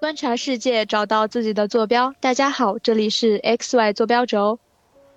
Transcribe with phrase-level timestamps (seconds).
[0.00, 2.12] 观察世界，找到自己的坐标。
[2.18, 4.58] 大家好，这里是 X Y 坐标轴，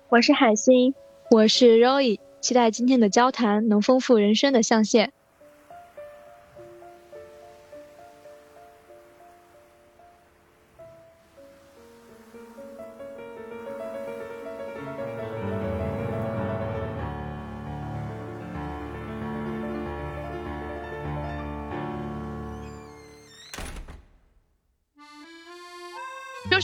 [0.08, 0.94] 我是海星，
[1.28, 5.12] 我是 Roy，期待今天的交谈能丰富人生的象限。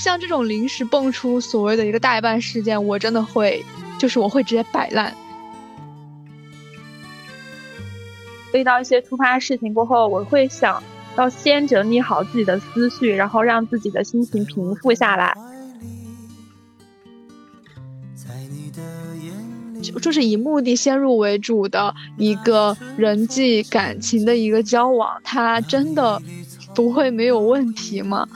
[0.02, 3.64] 像这种临时蹦出所谓的一个代办事件，我真的会，
[4.00, 5.14] 就是我会直接摆烂。
[8.52, 10.82] 遇到一些突发事情过后，我会想
[11.16, 15.36] 要先整理好自己的思绪，然后让自己的心情平复下来。
[19.80, 26.20] 就就是以目的先入为主的一个人际感情的一个交往，它真的
[26.74, 28.26] 不会没有问题吗？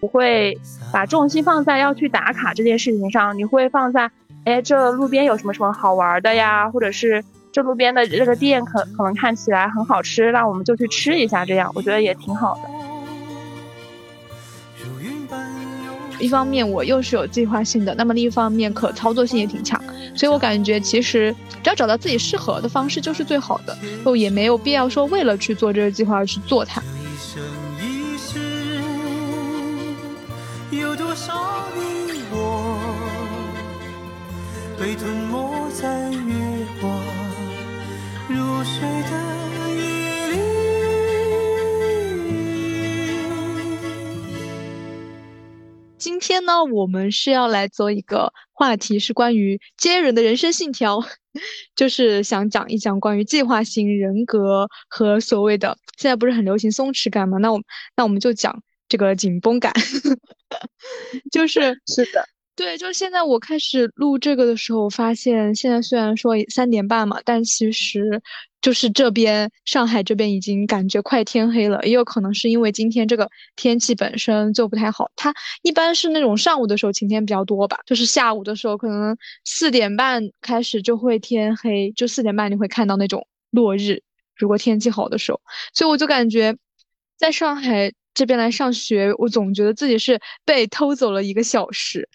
[0.00, 0.58] 不会
[0.92, 4.10] 把重心放在要去打卡这件事情上，你会放在，
[4.44, 6.70] 哎，这路边有什么什么好玩的呀？
[6.70, 12.83] 或者是这路边的这个店可可能看起来很好吃，那我们就去吃一下，这样我觉得也挺好的。
[16.18, 19.82] 一方面我又是有计划性的，那么另一方面可操作性也挺强，
[20.14, 26.82] 所以我感觉其实只要找到自己适合的方式就是最好的，就也没有必要说为了去做这个计划而去做它。
[34.76, 36.10] 被吞没在
[46.04, 51.02] 今天呢，我们是要来做一个话题，是关于接人的人生信条，
[51.74, 57.38] 就是想讲一讲关于计划型人格和所谓的现在不是很流行松弛感嘛？
[57.38, 57.58] 那我
[57.96, 59.72] 那我们就讲这个紧绷感，
[61.32, 62.33] 就是是的。
[62.56, 68.22] 对，就是现在我开始录这个的时候，我发现现在虽然说三点半嘛，但其实
[68.62, 75.10] 就是这边上海这边已经感觉快天黑了，也有可能是因为今天这个天气本身就不太好。
[75.16, 84.00] 它一般是那种上午的时候晴天比较多吧，就是下午的时候可能四点半开始就会天黑，就四点半你会看到那种落日。
[84.36, 85.40] 如果天气好的时候，
[85.72, 86.56] 所以我就感觉
[87.18, 92.08] 在上海这边来上学，我总觉得自己是被偷走了一个小时。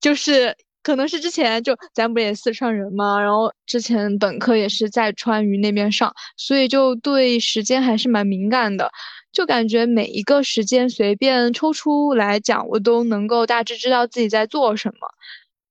[0.00, 8.90] 就是可能是之前就咱不也四川人嘛，然后之前本科也是在川渝那边上，所以就对时间还是蛮敏感的，
[9.30, 15.08] 就感觉每一个时间随便抽出来讲，我都能够大致知道自己在做什么。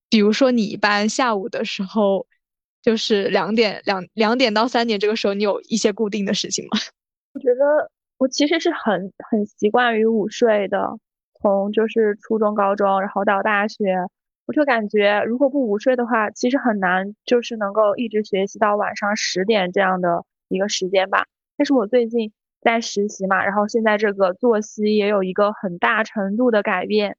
[0.09, 2.27] 比如说你一般下午的时候，
[2.83, 6.79] 就是两点两两点到三点这个时候，你有一些固定的事情吗？
[7.33, 10.99] 我觉得我其实是很很习惯于午睡的，
[11.41, 13.75] 从就是初中、高中，然后到大学。
[14.49, 21.27] 我就感觉，如果不午睡的话，其实很难，就是能够一直学习到晚上十点这样的一个时间吧。
[21.55, 27.15] 但是我最近在实习嘛，然后现在这个作息也有一个很大程度的改变，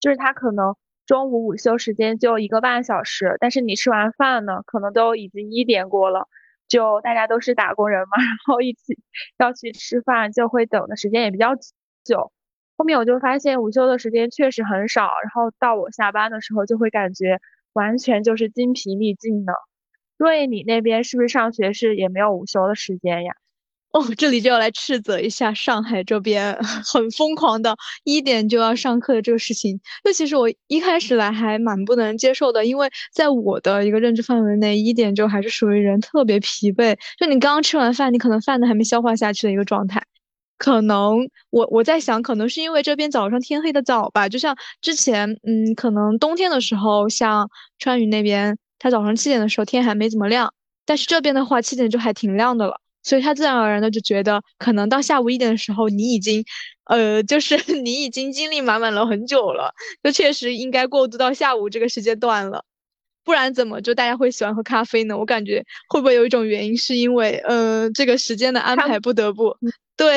[0.00, 0.74] 就是他可能
[1.04, 6.26] 中午午休时间就一个半小时，但是你吃完饭呢，可能都已经一点过了，
[6.68, 8.96] 就大家都是打工人嘛， 然后一起
[9.36, 11.54] 要去吃饭，就会等的时间也比较
[12.02, 12.32] 久。
[12.76, 17.38] 后面我就发现午休的时间确实很少，然后到我下班的时候就会感觉
[17.72, 19.52] 完全就是精疲力尽的。
[20.18, 23.32] 瑞，你那边是不是上学是也没有午休的时间呀？
[23.92, 26.54] 哦，这里就要来斥责一下上海这边
[26.84, 29.80] 很疯狂的一点就要上课的这个事情。
[30.04, 40.02] 这其实我一开始来还蛮不能接受的，因为在我的一个认知范围内，一点就还是属于人特别疲惫，就你刚吃完饭，你可能饭都还没消化下去的一个状态。
[40.58, 50.52] 可能我我在想，可能是因为这边早上天黑的早吧，就像之前，嗯，可能冬天的时候，像川渝那边，它早上七点的时候天还没怎么亮，
[50.84, 56.44] 但是这边的话七点就还挺亮的了，所以他自然而然的就觉得，可能到下午一点的时候，你已经，
[56.84, 59.72] 呃，就是 你已经精力满满了很久了，
[60.02, 62.64] 就确实应该过渡到下午这个时间段了。
[63.26, 65.18] 不然怎么就大家会喜欢喝咖啡呢？
[65.18, 69.56] 我感觉会不会有一种原因，是因为呃这个时间的安排不得不
[69.96, 70.16] 对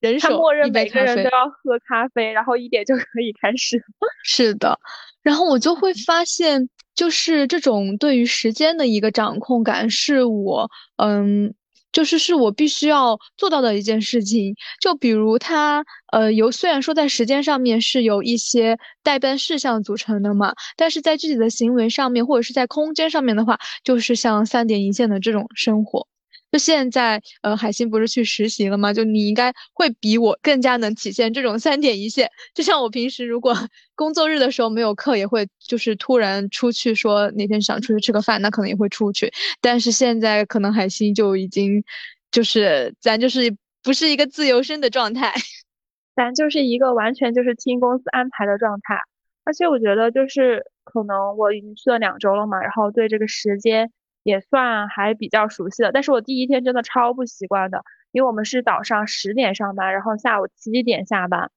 [0.00, 3.84] 人手默认每个人都要喝咖啡，然后一点就可以开始。
[4.24, 4.78] 是的，
[5.22, 11.52] 然后我就会发现，就是这种对于时间的一个掌控感，是我嗯
[11.92, 14.54] 就是是我必须要做到的一件事情。
[14.80, 26.06] 就比如它，呃，由虽然说在时间上面是有一些代办事项组成的嘛，但是在具体的行为上面或者是在空间上面的话，就是像三点一线的这种生活。
[26.52, 28.92] 就现在，呃，海星不是去实习了吗？
[28.92, 32.30] 就你应该会比我更加能体现这种三点一线。
[32.54, 33.54] 就像我平时如果
[33.96, 39.32] 工作日的时候没有课，也会就是突然出去说哪天想出去吃个饭，那可能也会出去。
[39.62, 41.82] 但是现在可能海星就已经
[42.30, 45.32] 就是咱就是不是一个自由身的状态，
[46.14, 48.96] 咱就是一个完全就是听公司安排的状态。
[49.44, 53.90] 而且我觉得就是可能我已经去了两周了嘛，然后对这个时间。
[54.22, 57.82] 也算还比较熟悉的，但是我第一天真的超不习惯的，
[58.12, 61.50] 因为我们是早上十点上班，然后下午七点下班，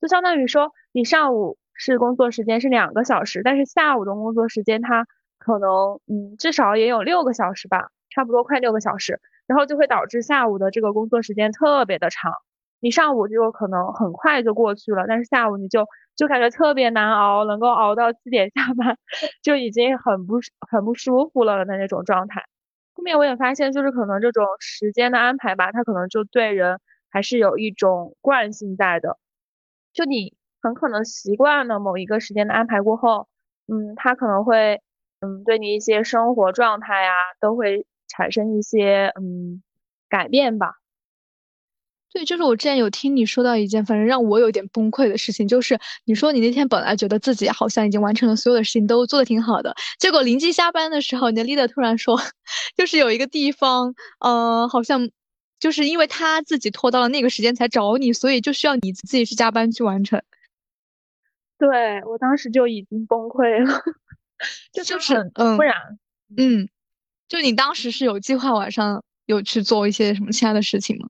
[0.00, 5.06] 就相当于说你上午是工作时间是两个小时，但是下午的工作时间它
[5.38, 12.32] 可能嗯至少也有六个小时吧，差不多快六个小时，然后就会导致下午的这个工作时间特别的长。
[12.82, 15.86] 你上午就可能很快就过去了，但是下午你就
[16.16, 18.98] 就感觉特别难熬，能够熬到七点下班
[19.42, 20.34] 就已经很不
[20.70, 22.44] 很不舒服了的那种状态。
[22.94, 26.78] 后面我也发现，就是可能这种时间的安排吧，它可能就对人
[27.10, 29.16] 还是有一种惯性在的。
[29.94, 33.28] 就你很可能习惯了某一个时间的安排过后，
[33.68, 34.80] 嗯，它可能会
[35.20, 39.62] 嗯对你一些生活状态呀都会产生一些嗯
[40.10, 40.81] 改变吧。
[42.12, 52.20] 对，就是我之前有听你说到一件，反正让我有点崩溃的事情，就是你说你那天本来觉得自己好像已经完成了所有的事情，都做的挺好的，结果临近下班的时候，你的 leader 突然说，
[52.76, 55.08] 就是有一个地方，呃，好像
[55.58, 60.20] 就是因为他自己拖到了那个时间才找你，所以就需要你自己去加班去完成。
[61.58, 63.80] 对我当时就已经崩溃了，
[64.74, 65.74] 就是嗯，不然，
[66.36, 66.68] 嗯，
[67.28, 71.08] 就你当时是有计划晚上有去做一些什么其他的事情吗？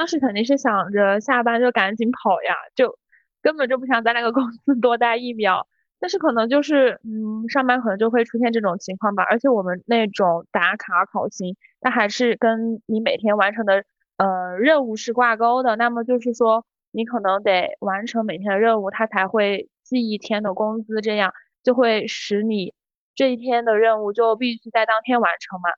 [0.00, 2.98] 当时肯定是想着下班就赶紧跑呀，就
[3.42, 5.66] 根本就不想在那个公司 多待一秒。
[5.98, 9.22] 但是可能就是，嗯，上班可能就会出现这种情况吧。
[9.24, 13.84] 而且我们那种打卡考勤，它还是跟你每天完成的
[14.16, 15.76] 呃任务是挂钩的。
[15.76, 22.72] 那么就是说，你可能得完成每天的任务，它才会记一天的工资，这样就会使你
[23.14, 25.68] 这一天的任务就必须在当天完成嘛。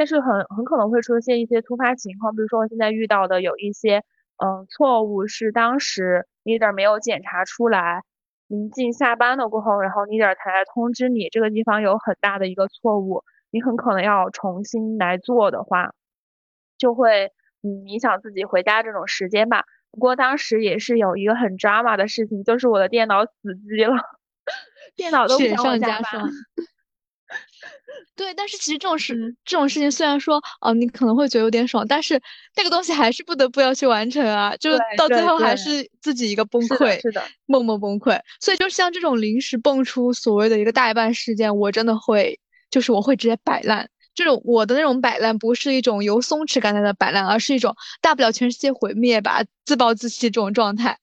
[0.00, 3.98] 但是很很可能会出现一些突发情况，比如说我现在遇到的有一些，
[4.42, 8.00] 嗯，错误是当时 leader 没有检查出来，
[8.48, 15.92] 临近下班了过后，然后 leader 才来通知你这个地方有很大的一个错误，你很可能要重新来做的话，
[16.78, 17.26] 就会
[17.62, 19.64] 嗯影响自己回家这种时间吧。
[19.90, 23.96] 不过当时也是有一个很 drama 的事情，就是我的电脑死机了，
[24.96, 26.22] 电脑都不想加班。
[28.16, 32.20] 对，但是其实这种事，这种事情虽然说，哦，你可能会觉得有点爽，但是
[32.56, 38.20] 那个东西还是不得不要去完成啊，就到最后还是自己一个崩溃，是的，默默崩溃。
[38.40, 42.38] 所以就像这种临时蹦出所谓的一个代办事件，我真的会，
[42.70, 43.88] 就是我会直接摆烂。
[44.14, 50.98] 这种我的那种摆烂，不是一种由松弛感来的摆烂，而是一种大不了全世界毁灭吧，自暴自弃这种状态。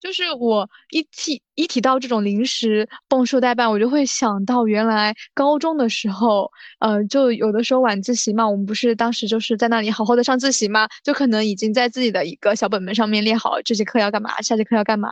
[0.00, 15.10] 就是我一提一提到这种临时蹦出代办，我就会想到原来高中的时候，呃，就有的时候晚自习嘛，我们不是当时就是在那里好好的上自习嘛，就可能已经在自己的一个小本本上面列好这节课要干嘛，下节课要干嘛。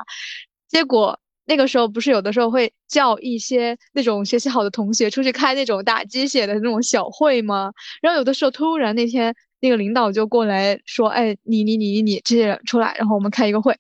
[0.69, 7.71] 结果那个时候不是有的时候会叫一些那种学习好的同学出去开那种打鸡血的那种小会吗？
[8.01, 13.77] 然后有的时候突然那天那个领导就过来说，哎，你你你你这些人出来，然后我们开一个会。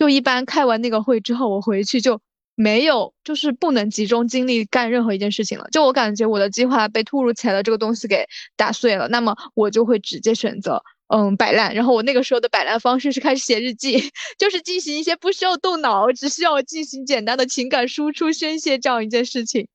[0.00, 2.22] 就一般开完那个会之后，我回去就
[2.54, 5.66] 没有，就是不能集中精力干任何一件事情了。
[5.72, 8.24] 就我感觉我的计划被突如其来的这个东西给
[8.56, 11.74] 打碎了，那么我就会直接选择嗯摆烂。
[11.74, 13.98] 然后我那个时候的摆烂方式是开始写日记，
[14.38, 19.68] 就是进行一些不需要动脑，只需要进行简单的情感输出宣泄这样一件事情。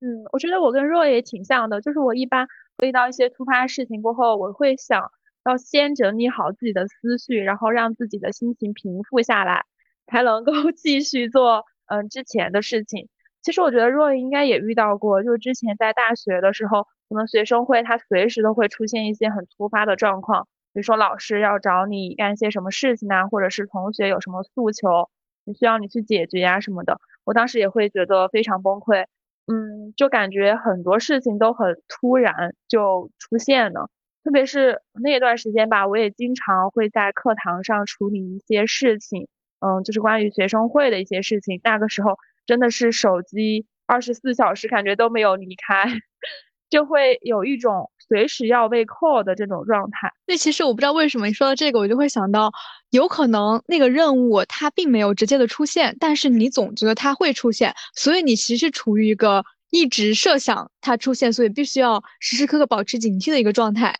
[0.00, 2.48] 嗯，我觉得我跟若也挺像的，就是我一般
[2.82, 5.12] 遇到一些突发事情过后，我会想。
[5.44, 9.64] 要先整理好自己的思绪，然后让自己的心情平复下来，
[10.06, 13.08] 才能够 继续做嗯之前的事情。
[13.42, 25.10] 其实我觉得若应该也遇到过，就是之前在大学的时候，可能学生会他随时都会出现一些很突发的状况，比如说老师要找你干些什么事情啊，或者是同学有什么诉求，
[25.44, 27.00] 你需要你去解决呀什么的。
[27.24, 29.06] 我当时也会觉得非常崩溃，
[29.52, 33.90] 嗯，就感觉很多事情都很突然就出现了。
[34.24, 39.28] 特别是那段时间吧，我也经常会在课堂上处理一些事情，
[39.60, 41.60] 嗯，就是关于学生会的一些事情。
[41.64, 45.84] 那个时候真的是手机二十四小时感觉都没有离开，
[46.70, 50.12] 就会有一种随时要被 call 的这种状态。
[50.26, 52.52] 那其实我不知道为什么你说到这个，我就会想到，
[52.90, 63.96] 有可能那个任务它并没有直接的出现，但是你总觉得它会出现，所以你其实处于一个一直设想它出现，所以必须要时时刻刻保持警惕的一个状态。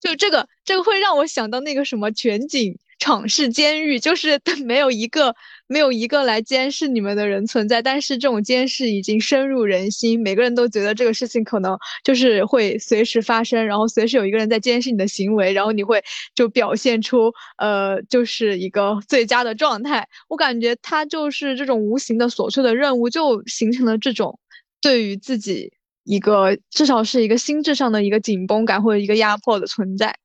[0.00, 2.78] 就这个，这个会让我想到那个什么全景。
[3.00, 5.32] 场式监狱就是没有一个
[5.68, 16.02] 没有一个来监视你们的人存在，但是这种监视已经深入人心，每个人都觉得这个事情可能就是会随时发生，然后随时有一个人在监视你的行为，然后你会
[16.34, 20.08] 就表现出呃就是一个最佳的状态。
[20.26, 24.40] 我感觉他就是这种无形的琐碎的任务，就形成了这种
[24.80, 25.72] 对于自己
[26.08, 30.16] 一个至少是一个心智上的一个紧绷感或者一个压迫的存在，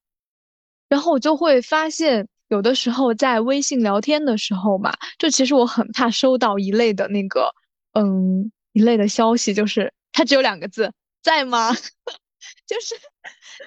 [0.87, 2.27] 然后我就会发现。
[2.49, 7.49] 有的时候在微信聊天的时候嘛，就其实我很怕收到一类的那个，
[7.93, 10.91] 嗯，一类的消息，就是它只有两个字，
[11.23, 11.71] 在吗？
[12.67, 12.95] 就是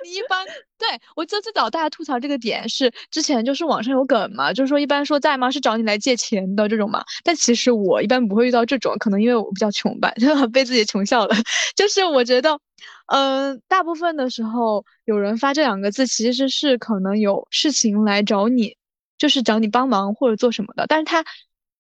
[0.05, 0.45] 你一般
[0.79, 11.35] 对我记得最早大家吐槽这个点是之前就是网上有梗嘛，就是说一般说在吗是找你来借钱的这种嘛，但其实我一般不会遇到这种，可能因为我比较穷吧，就 被自己穷笑了。
[11.75, 12.59] 就是我觉得，
[13.07, 18.77] 嗯，大部分的时候有人发这两个字，其实是可能有事情来找你，
[19.19, 21.25] 就是找你帮忙或者做什么的，但是他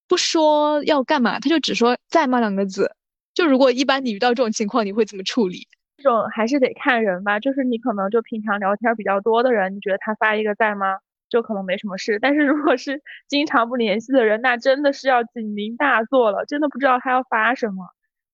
[0.08, 2.94] 不说要干嘛，他就只说在吗两个字。
[3.34, 5.68] 就如果一般你遇到这种情况，你会怎么处理？
[5.98, 10.98] 这种还是得看人吧，就是你可能就平常聊天比较多的人，你觉得他发一个在吗，
[11.30, 12.18] 就可能没什么事。
[12.20, 17.86] 但是如果是 经常不联系的人，那真的是要警铃大作了，真的不知道他要发什么。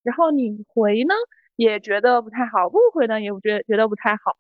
[0.03, 1.15] 然后你回呢，
[1.57, 4.37] 也觉得不太好；不回呢，也觉得觉得不太好。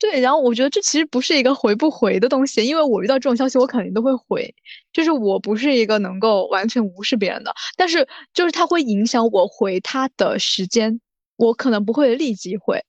[0.00, 4.52] 对，然后我觉得这其实不是一个回不回的东西，因为我遇到这种消息，我肯定都会回。
[4.92, 11.00] 就是我不是一个能够完全无视别人的，但是就是它会影响我回他的时间。
[11.36, 12.82] 我可能不会立即回，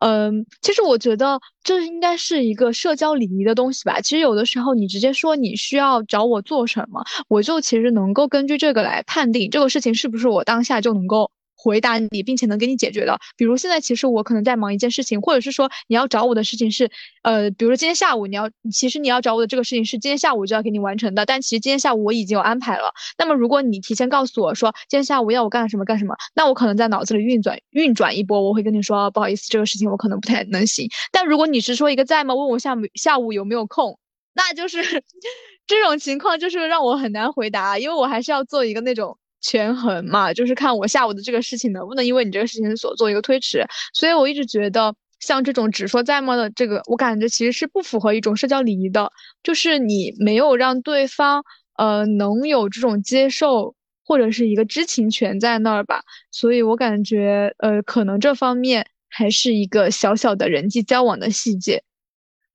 [0.00, 4.00] 嗯，其实我觉得这应该是一个社交礼仪的东西吧。
[4.00, 11.30] 其实有的时候你直接说你需要找我做什么，我就其实能够根据这个来判定这个事情是不是我当下就能够。
[11.64, 16.90] 回答你，并且能给你解决的，比如现在其实我可能在忙一件事情，或者是说你要找我的事情是，
[17.22, 22.92] 呃，比如说今天下午你要，其实你要找我的这个事情是今天下午就要给你完成的，但其实今天下午我已经有安排了。
[23.16, 30.86] 那么如果你提前告诉我说今天下午要我干什么干什么，那我可能在脑子里运转运转一波，我会跟你说不好意思，这个事情我可能不太能行。
[31.10, 32.34] 但如果你是说一个在吗？
[32.34, 33.98] 问我下午下午有没有空，
[34.34, 34.82] 那就是
[35.66, 39.16] 这种情况就是让我很难回答，因为我还是要做一个那种。
[39.44, 51.44] 权衡嘛，就是看我下午的这个事情能不能因为你这个事情所做一个推迟，所以我一直觉得像这种只说在吗的这个，我感觉其实是不符合一种社交礼仪的，就是你没有让对方
[51.76, 53.74] 呃能有这种接受
[54.06, 61.82] 或者是一个知情权在那儿吧，所以我感觉呃可能这方面还是一个小小的人际交往的细节。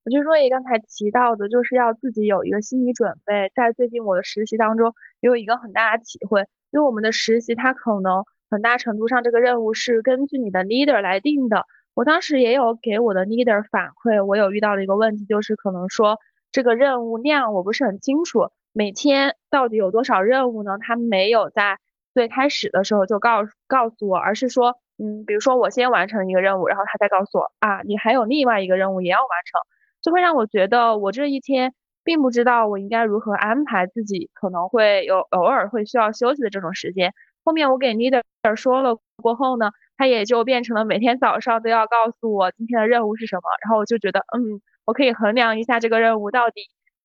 [0.05, 4.91] 我就说你刚才提到的，就是要自己有一个心理准备，在最近我的实习当中
[5.21, 6.45] 也有一个很大的体会。
[6.71, 11.65] 因为我们的实习，它可能很大程度上这个任务是根据你的 leader 来定的。
[11.95, 16.17] 我当时也有给我的 leader 反馈，我有遇到的一个问题，就是可能说
[16.51, 20.77] 这个任务量我不是很清楚，每天到底有多少任务呢？
[20.79, 21.77] 他没有在
[22.13, 29.59] 最开始的时候就告告诉我，而是说，嗯，比如说我先完成一个任务，然后他再告诉我啊，你还有另外一个任务也要完成，
[30.01, 31.73] 就会让我觉得我这一天。
[32.09, 37.13] 并不知道我应该如何安排自己，可能会有偶尔会需要休息的这种时间。
[37.43, 38.23] 后面我给 leader
[38.55, 43.41] 说了过后呢，他也就变成了每天早上都要告诉我今天的任务是什么。
[43.63, 46.61] 然后我就觉得，嗯，我可以衡量一下这个任务到底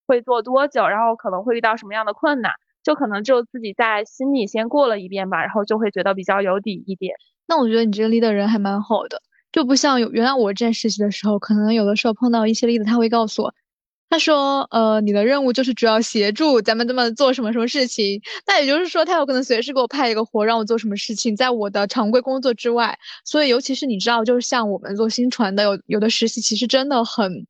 [0.06, 7.14] 会做多久，然后可能会遇到什么样的困难，就可能就自己在心里先过了一遍吧，然后就会觉得比较有底一点。
[7.46, 9.20] 那我觉得你这个 leader 人还蛮好的，
[9.52, 13.54] 就不像有原来我之前实习的时候，可能有的时候碰到一些 leader，他会告诉我。
[14.10, 18.20] 他说：“呃，你的任务就是主要协助咱们这么做什么什么事情。
[18.46, 22.96] 那也就是说，他有可能随时给我派一个活，让我做什么事情，在我的常规工作之外。
[23.24, 27.46] 所以，尤其是你知道，就是像我们做新传的，有有的实习其实真的很。”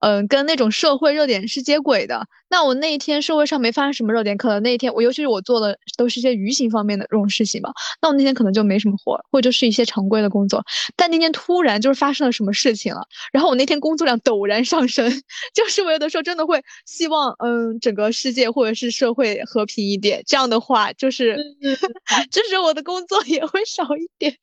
[0.00, 2.26] 嗯，跟那种社会热点是接轨的。
[2.50, 7.70] 那我那一天社会上没发生什么热点，可能那一天我，尤其是我做的都是一些舆情方面的这种事情嘛。
[8.00, 10.64] 那我那天可能就没什么活，或者是一些常规的工作。
[10.96, 13.02] 但那天突然就是发生了什么事情了，
[13.32, 15.10] 然后我那天工作量陡然上升，
[15.54, 20.22] 就是我有的时候真的会希望，嗯，整个世界或者是社会和平一点。
[20.26, 21.36] 这样的话，就是，
[22.30, 24.36] 就是我的工作也会少一点。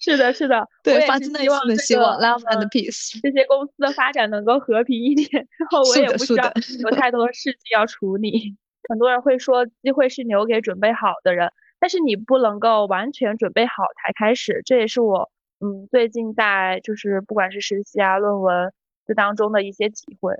[0.00, 8.56] 是的，是的，对，发自内心的希望，love and peace，这些公司的发展能够和平一点，然后我也不需要有太多的事情要处理。
[8.88, 18.72] 很多人会说，机会是留给准备好的人，但是你不能够完全准备好才开始，这也是我嗯，最近在就是不管是实习啊、论文
[19.06, 20.34] 这当中的一些体会。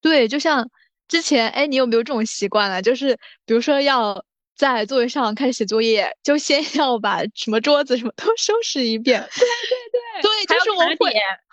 [0.00, 0.68] 对，就像
[1.06, 2.82] 之前，哎，你有没有这种习惯啊？
[2.82, 4.24] 就是比如说要
[4.56, 9.20] 在座位上开始写作业，就先 要把什么桌子什么都收拾一遍。
[9.34, 9.40] 对
[10.20, 11.12] 对对，对，就是我会。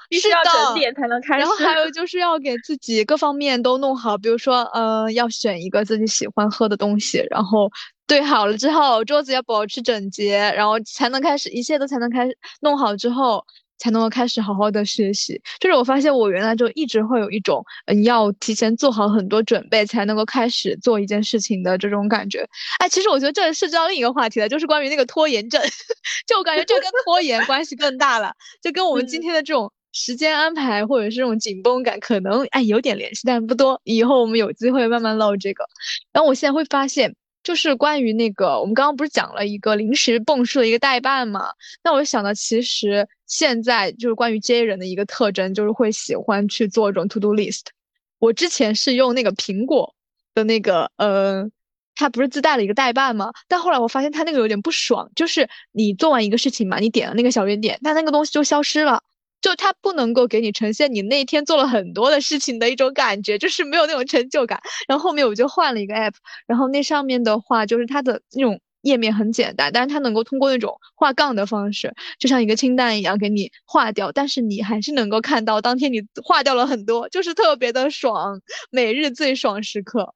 [0.09, 1.41] 必须要整点才能开始。
[1.41, 7.69] 然后还有就是要给自己各方面都弄好，比如说，呃，要选一个自己喜欢喝的东西，然后
[8.07, 13.45] 对好了之后，桌子要保持整洁，然后才能开始，一切都才能开始弄好之后，
[13.79, 15.41] 才能够开始好好的学习。
[15.59, 22.45] 就是我发现我原来就一直会有一种，嗯，要提前做好很多准备才能够开始做一件事情的这种感觉。
[22.79, 25.59] 哎，其实我觉得这是到另一个话题了，就是关于那个拖延症，
[26.27, 28.31] 就我感觉这跟拖延关系更大了，
[28.61, 29.71] 就跟我们今天的这种。
[29.91, 33.81] 时间安排或者是这种紧绷感，可能哎有点联系，但不多。
[33.85, 35.65] 以后我们有机会慢慢唠这个。
[36.13, 37.15] 然后我现在会发现，
[37.49, 41.49] 就是关于那个，我们刚刚不是讲了一个临时蹦出的一个代办嘛？
[41.83, 47.61] 那我就想到，其实现在就是关于 J 人的一个特征，就是会喜欢去做这种 To Do List。
[48.19, 49.95] 我之前是用那个苹果
[50.35, 51.49] 的那个，呃，
[51.95, 53.31] 它不是自带了一个代办吗？
[53.47, 59.01] 但后来我发现它那个有点不爽，就是你做完一个事情嘛，你点了那个小圆点，但那个东西就消失了。
[59.41, 64.59] 就它不能够给你呈现你那天做了很多的事情的一种感觉，就是没有那种成就感。
[64.87, 66.13] 然后后面我就换了一个 app，
[66.47, 78.41] 然后那上面的话就是它的那种页面很简单，但是它能够通过那种画杠的方式，就像一个清单一样给你划掉，但是你还是能够看到当天你划掉了很多，就是特别的爽，
[78.71, 80.13] 每日最爽时刻。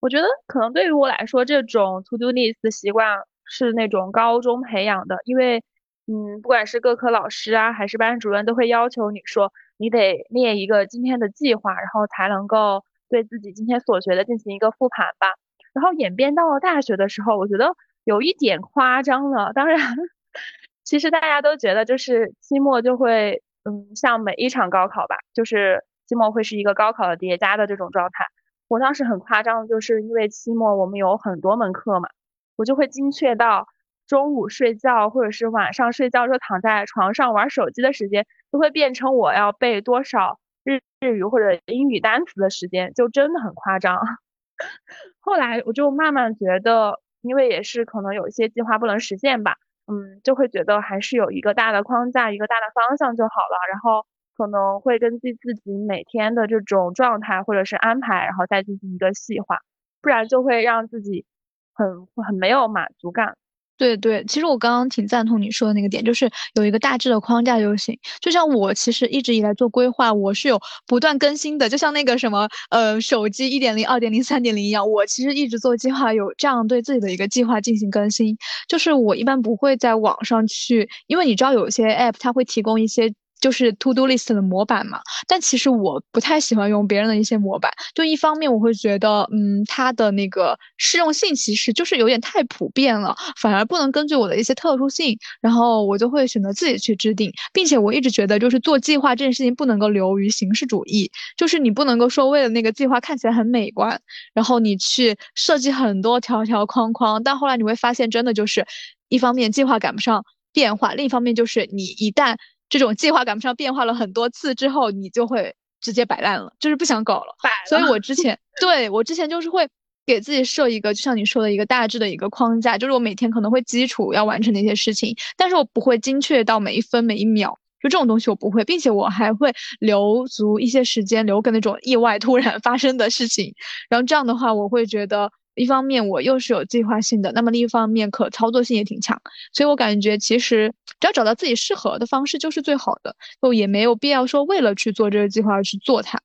[0.00, 5.62] 我觉得可能对于我来说，这种 to do list 的习惯是那种高中培养的，因为。
[6.10, 15.28] 嗯，不管是各科老师啊，还是班主任，都会要求你说，你得列一个今天的计划，然后才能够对自己今天所学的进行一个复盘吧。
[15.72, 19.52] 然后演变到了大学的时候，我觉得有一点夸张了。
[19.52, 19.78] 当然，
[20.82, 28.26] 其实大家都觉得就是期末就会，嗯，像每一场高考吧，就是期末会是一个高考的叠加的这种状态。
[28.66, 32.08] 我当时很夸张的，就是因为期末我们有很多门课嘛，
[32.56, 33.68] 我就会精确到。
[34.10, 44.00] 中午睡觉，或者是晚上睡觉，时候躺在床上玩手机的时间，都会变成我要背多少日日语或者英语单词的时间，就真的很夸张。
[45.20, 53.58] 后来我就慢慢觉得，因为也是可能有一些计划不能实现吧，嗯，就会觉得还是有一个大的框架，一个大的方向就好了。
[53.70, 59.58] 然后可能会根据自己每天的这种状态或者是安排，然后再进行一个细化，
[60.02, 61.26] 不然就会让自己
[61.74, 63.36] 很很没有满足感。
[63.80, 67.98] 对对，其实我刚刚挺赞同你说的那个点，就是有一个大致的框架就行。
[68.20, 78.36] 就像我其实一直以来做规划，我是有不断更新的，就像那个什么呃手机一点零、二点零、三点零一样，我其实一直做计划，有这样对自己的一个计划进行更新。
[78.68, 83.10] 就是我一般不会在网上去，因为你知道有些 app 它会提供一些。
[83.40, 87.70] 就是 To Do List 的模板嘛，但其实我不太喜欢用别人的一些模板。
[87.94, 97.32] 就一方面，我会觉得，嗯，它的那个适用性其实就是有点太普遍了，反而不能根据我的一些特殊性，然后我就会选择自己去制定。
[97.52, 104.00] 并且我一直觉得，就是做计划这件事情不能够流于形式主义，就是你不能够说为了那个计划看起来很美观，
[104.34, 108.66] 然后你去设计很多条条框框，但后来你会发现，真的就是
[109.08, 112.36] 一方面计划赶不上变化，另一方面就是你一旦
[112.70, 117.34] 这种计划赶不上变化了很多次之后，你就会直接摆烂了，就是不想搞了。
[117.68, 119.68] 所以我之前对我之前就是会
[120.06, 133.52] 给自己设一个，就像你说的一个大致的一个框架，就是我每天可能会基础要完成的一些事情，但是我不会精确到每一分每一秒，就这种东西我不会，并且我还会留足一些时间留给那种意外突然发生的事情，
[133.88, 135.30] 然后这样的话我会觉得。
[135.54, 139.20] 一方面我又是有计划性的，那么另一方面可操作性也挺强，
[139.52, 146.20] 所以我感觉其实只要找到自己适合的方式就是最好的，就也没有必要说为了去做这个计划而去做它。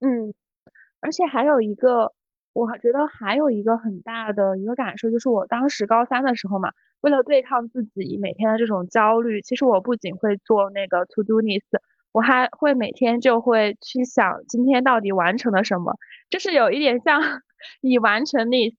[0.00, 0.34] 嗯，
[1.00, 2.12] 而且还有一个，
[2.52, 11.68] 我觉得还有一个很大的一个感受，就是我当时高三的时候嘛，为了对抗自己每天的这种焦虑，其实我不仅会做那个 to do list，
[12.12, 15.96] 我还会每天就会去想今天到底完成了什么，
[16.28, 17.20] 就是有一点像。
[17.82, 18.74] 已完成 list，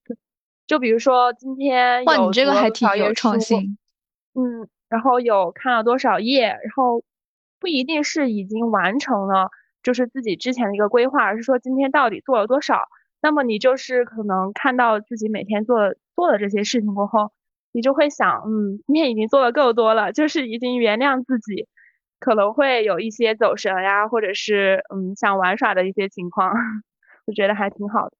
[0.65, 3.77] 就比如说今天哇，你这个还挺有创新，
[4.33, 7.03] 嗯，然后有看了多少页，然后
[7.59, 9.51] 不一定是已经完成了，
[9.83, 12.79] 就是自己之前的一个规划，而是说今天到底做了多少。
[13.21, 17.31] 那么你就是可能看到自己每天做做的这些事情过后，
[17.71, 21.67] 你就会想，嗯，今天已经做的够多了，就是已经原谅自己，
[22.21, 26.53] 可能会有一些走神呀，或者是嗯想玩耍的一些情况，
[27.27, 28.13] 我觉得还挺好的。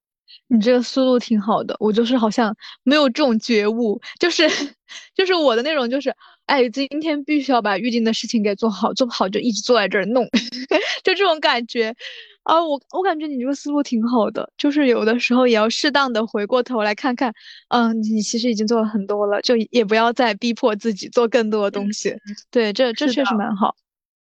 [0.48, 4.46] 你这个思路挺好的，我就是好像没有这种觉悟，就是
[5.14, 6.14] 就是我的那种就是，
[6.46, 10.26] 哎，今天必须要把预定的事情给做好，做不好就一直坐在这儿弄，
[11.04, 11.94] 就这种感觉。
[12.44, 17.32] 啊，我我感觉你这个思路挺好的，就是有的时候也要适当的回过头来看看，
[17.68, 22.16] 嗯，你其实已经做了很多了，就也不要再逼迫自己做更多的东西。
[22.50, 23.76] 对，这这确实蛮好。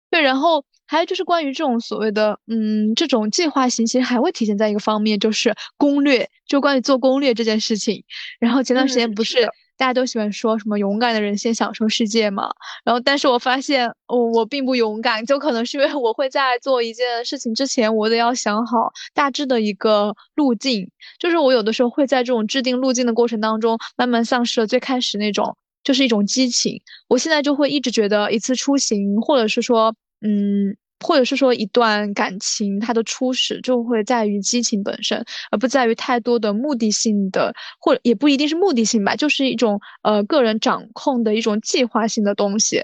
[0.09, 8.03] 对，然后还有就是关于这种所谓的，嗯，这种计划型，其实还会体现在一个方面，就是攻略，就关于做攻略这件事情。
[8.39, 9.47] 然后前段时间不是。
[9.79, 12.49] 大家都喜欢说什么勇敢的人先享受世界嘛，
[12.83, 20.89] 然后但是我发现我我并不勇敢，就可能是因为我会在做一件事情之前，我得要想好大致的一个路径，
[21.19, 25.55] 就是我有的时候会在这种制定路径的过程当中，慢慢丧失了最开始那种
[25.87, 26.81] 就是一种激情。
[27.07, 30.75] 我现在就会一直觉得一次出行，或者是说，嗯。
[31.05, 42.81] 或者是说一段感情，它的初始就会在于激情本身，而不在于太多的目的性的，或者也不一定是目的性吧，就是一种呃个人掌控的一种计划性的东西。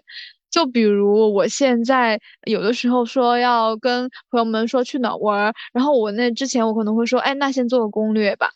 [0.54, 8.50] 就比如我现在有的时候说要跟朋友们说去哪玩，然后我那之前我可能会说，哎，那先做个攻略吧。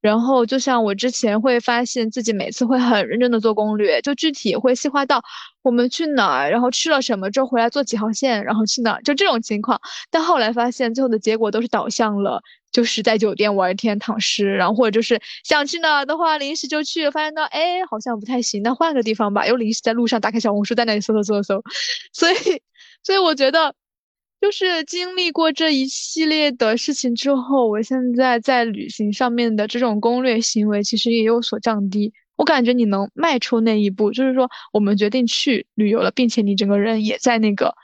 [0.00, 5.22] 然后就像我之前会发现自己每次会很认真的做攻略，就具体会细化到
[5.62, 9.80] 我们去哪儿，然后吃了什么之后回来坐几号线，然后去哪儿，就这种情况。
[10.10, 12.42] 但后来发现最后的结果都是导向了，
[12.74, 21.62] 就是在酒店玩一天躺尸，然后或者就是想去哪儿的话临时就去，发现到哎好像不太行，那换个地方吧，又临时在路上打开小红书在那里搜搜搜搜，
[22.12, 22.34] 所以
[23.02, 23.74] 所以我觉得。
[24.40, 32.12] 就是经历过这一系列的事情之后，我现在在旅行上面的这种攻略行为其实也有所降低。
[32.36, 37.74] 我感觉你能迈出那一步，就是说我们决定去旅游了，并且你整个人也在那个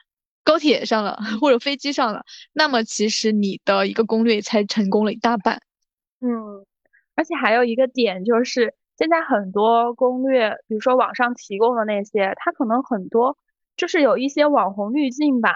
[0.50, 5.62] 高铁上了 或者飞机上了，那么其实你的一个攻略才成功了一大半。
[6.20, 6.66] 嗯，
[7.14, 13.38] 而且还有一个点就是，现在很多攻略，比如说网上提供的那些，它可能很多
[13.76, 15.54] 就是有一些网红滤镜吧。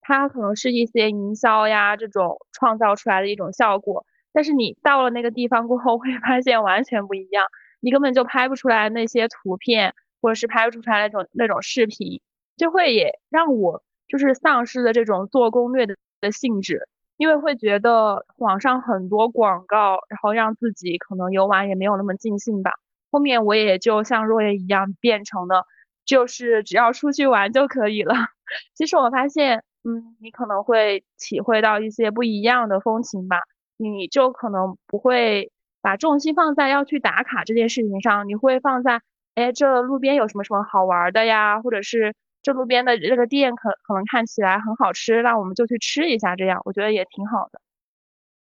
[0.00, 7.44] 它可能是一些营销呀这种创造出来的一种效果，但是你到了那个地方过后，会发现完全不一样，
[7.80, 12.22] 你根本就拍不出来那些图片，或者是拍不出来那种那种视频，
[12.56, 22.72] 就会也让我就是丧失了这种做攻略的的性质，因为会觉得网上很多广告，然后让自己可能游玩也没有那么尽兴吧。
[23.10, 25.64] 后面我也就像若叶一样，变成了
[26.04, 28.14] 就是只要出去玩就可以了。
[28.74, 29.62] 其实我发现。
[29.82, 33.38] 嗯，你可能会体会到一些不一样的风情吧，
[33.78, 39.00] 你就可能不会把重心放在要去打卡这件事情上，你会放在，
[39.36, 47.60] 哎，这路边有什么什么好玩的呀，或者是这路边的这个店可可能看起来很好吃，那我们就去吃一下，这样我觉得也挺好的。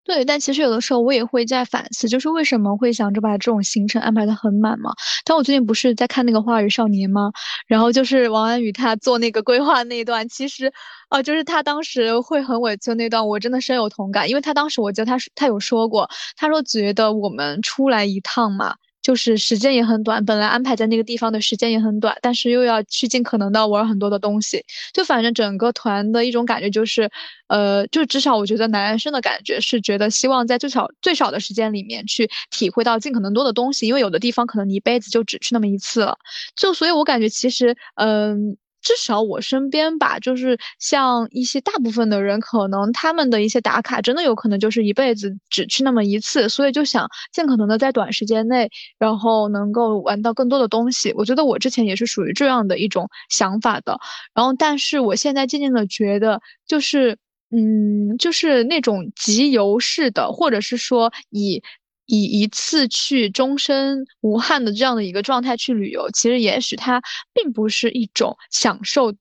[0.05, 4.93] 对，但其实有的时候我也会在反思，就是为什么会想着把这种行程安排的很满嘛？
[5.25, 7.29] 但我最近不是在看那个《花儿与少年》吗？
[7.67, 10.71] 然后就是王安宇他做那个规划那一段，其实，
[11.09, 18.75] 呃，就是他当时会很委屈那段，我真的深有同感，因为他当时我记得他他有说过，他说觉得我们出来一趟嘛。
[19.07, 24.61] 就是时间也很短，本来安排在那个地方的时间也很短，但是又要去尽可能的玩很多的东西，
[24.93, 27.09] 就反正整个团的一种感觉就是，
[27.47, 36.17] 呃，就至少我觉得男生的感觉是觉得希望在最少最少的时间里面去体会到尽可能多的东西，因为有的地方可能你一辈子就只去那么一次了，
[36.57, 38.57] 就所以我感觉其实，嗯。
[38.87, 51.11] 至少我身边吧，就是像一些大部分的人，可能他们的一些打卡真的有可能就是一辈子只去那么一次，所以就想尽可能的在短时间内，然后能够玩到更多的东西。
[51.17, 53.99] 我觉得我之前也是属于这样的一种想法的，
[54.33, 57.17] 然后但是我现在渐渐的觉得，就是
[57.51, 61.61] 嗯，就是那种集邮式的，或者是说以。
[62.07, 67.01] 以一次去终身无憾的这样的一个状态去旅游，其实也许它
[67.33, 69.13] 并不是一种享受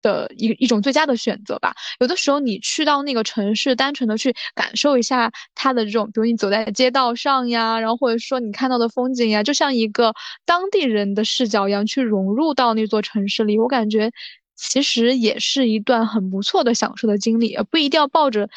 [0.00, 1.74] 的一一种最佳的选择吧。
[1.98, 10.14] 有的时候你去到那个城市，单纯的去感受一下它的这种，比如你走在街道上呀，然后或者说你看到的风景呀，就像一个
[10.46, 14.12] 当地人的视角一样去融入到那座城市里，我感觉
[14.54, 18.48] 其实也是一段很不错的享受的经历，而不一定要抱着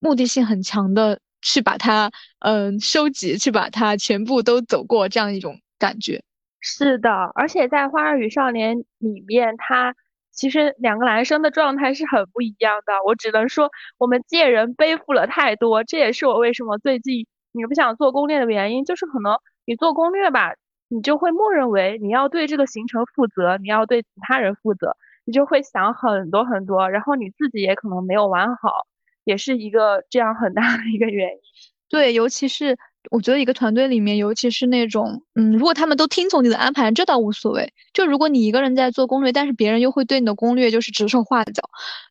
[0.00, 1.18] 目的性很强的。
[1.42, 6.22] 去把它，嗯，收集，去把它全部都走过，这样一种感觉。
[6.60, 9.94] 是的，而且在《花儿与少年》里面，他
[10.30, 12.92] 其实两个男生的状态是很不一样的。
[13.04, 18.84] 我只能说，我们借人背负了太多，这也是我为什么最近你不想做攻略的原因。
[18.84, 20.54] 就是可能你做攻略吧，
[20.88, 28.86] 你就会默认为你要对这个行程负责，你要对其他人负责，你就会想很多很多，然后你自己也可能没有玩好。
[29.24, 31.38] 也是一个这样很大的一个原因，
[31.88, 32.78] 对，尤其是
[33.10, 37.72] 我觉得一个团队里面，尤其是那种，嗯，如果他们都听从你的安排，这倒无所谓。
[37.92, 41.62] 就如果你一个人在做攻略，但是别人又会对你的攻略就是指手画脚，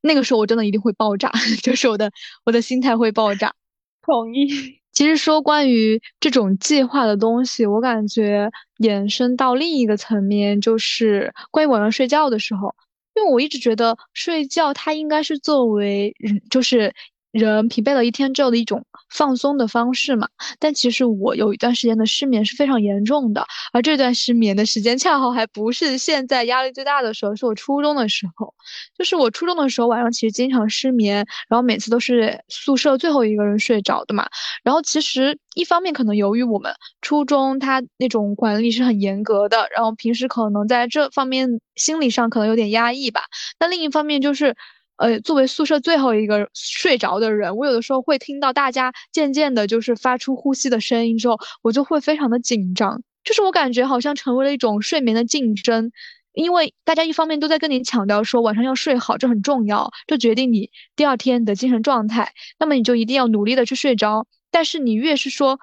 [0.01, 1.31] 那个时候我真的一定会爆炸，
[1.63, 2.11] 就是我的
[2.45, 3.53] 我的心态会爆炸。
[4.03, 4.47] 同意。
[4.91, 12.75] 其实说关于这种计划的东西，我感觉延伸到另一个层面，就是关于晚上睡觉的时候，
[13.15, 16.93] 因为我一直觉得睡觉它应该是作为人，就是。
[17.31, 20.27] 人疲惫了一天之后的一种放松的方式嘛，
[20.59, 28.53] 但其实我有一段时间的失眠是非常严重的，而这段失眠的时间恰好还不是现在压力最大的时候，是我初中的时候，
[28.97, 34.27] 就是我初中的时候晚上其实经常失眠，然后每次都是宿舍最后一个人睡着的嘛，
[34.63, 43.21] 然后其实一方面可能由于我们初中他那种管理是很严格的，然后平时可能在这方面心理上可能有点压抑吧，
[43.59, 44.55] 那另一方面就是。
[45.01, 55.91] 呃，作为宿舍最后一个睡着的人，我有的时候会听到大家渐渐的，就是发出呼吸的声音之后，我就会非常的紧张，就是我感觉好像成为了一种睡眠的竞争，
[56.33, 65.59] 因为大家一方面都在跟你强调说晚上要睡好，这很重要，这决定你第二天的精神状态，那么你就一定要努力的去睡着，但是你越是说。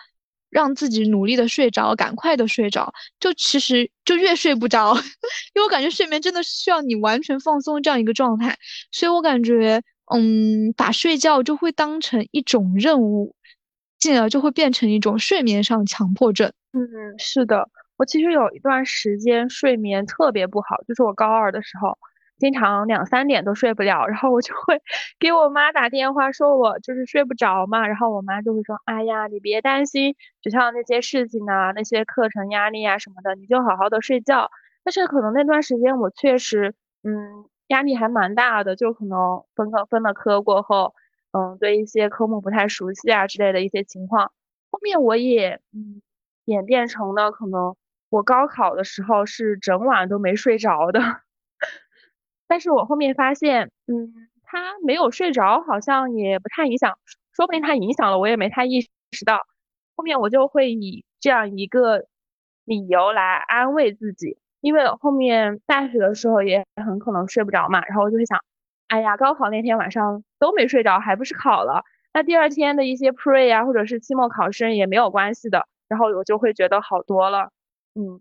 [0.50, 4.94] 让自己努力的睡着，赶快的睡着，就其实就越睡不着，
[5.54, 8.56] 因为我感觉睡眠真的是需要你完全放松这样一个状态，
[8.90, 9.82] 所以我感觉，
[10.14, 13.34] 嗯，把睡觉就会当成一种任务，
[13.98, 16.52] 进而就会变成一种睡眠上强迫症。
[16.72, 16.80] 嗯，
[17.18, 21.96] 是的，我其实有一段时间睡眠特别不好，就是我高二的时候。
[22.38, 24.80] 经常两三点都睡不了，然后我就会
[25.18, 34.50] 给我妈打电话，说我就是睡不着嘛，然后我妈就会说，哎呀，你别担心学校那些事情啊，那些课程压力啊什么的，你就好好的睡觉。
[34.84, 40.94] 但是可能那段时间我确实，嗯，压力还蛮大的，就可能分科分了科过后，
[41.32, 44.32] 嗯，对一些科目不太熟悉啊之类的一些情况，
[44.70, 46.00] 后面我也，嗯，
[46.46, 47.76] 演变成了可能
[48.10, 51.00] 我高考的时候是整晚都没睡着的。
[52.48, 56.98] 但是我后面发现，嗯，他没有睡着，好像也不太影响，
[57.36, 58.80] 说不定他影响了，我也没太意
[59.12, 59.42] 识到。
[59.94, 62.06] 后面我就会以这样一个
[62.64, 68.40] 理由来安慰自己，因为后面大学的时候也很可能睡不着嘛，然后我就会想，
[68.88, 71.84] 哎呀，高考那天晚上都没睡着，还不是考了？
[72.14, 77.50] 那第二天的一些 pre 啊，或者是期末考试也没有关系的，然后我就会觉得好多了。
[77.94, 78.18] 嗯，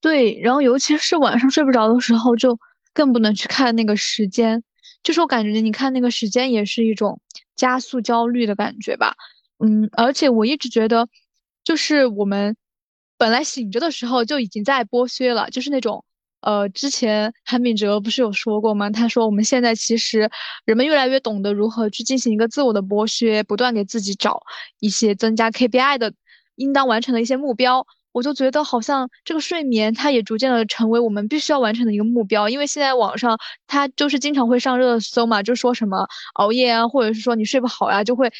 [0.00, 2.58] 对，然后尤其是晚上睡不着的时候就。
[2.98, 4.64] 更不能去看那个时间，
[5.04, 7.20] 就是我感觉你看那个时间也是一种
[7.54, 9.14] 加速焦虑的感觉吧。
[9.64, 11.08] 嗯，而且我一直觉得，
[11.62, 12.56] 就是我们
[13.16, 16.04] 本来醒着的时候就已经在剥削了，就是那种
[16.40, 18.90] 呃，之前韩炳哲不是有说过吗？
[18.90, 20.28] 他说我们现在其实
[20.64, 24.42] 人们越来越懂得如何去进行一个自我的剥削，不断给自己找
[24.80, 26.12] 一些增加 KPI 的
[26.56, 27.86] 应当完成的一些目标。
[28.12, 38.30] 我就觉得好像这个睡眠，它也逐渐的成为我们必须要完成的一个目标，因为现在网上它就是经常会上热搜嘛，就说什么熬夜啊，或者是说你睡不好呀，就会